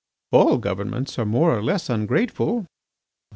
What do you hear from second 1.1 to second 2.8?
are more or less ungrateful."